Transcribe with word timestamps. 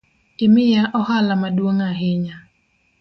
Imiya 0.45 0.83
ohala 0.99 1.33
maduong’ 1.41 1.81
ahinya 1.91 2.35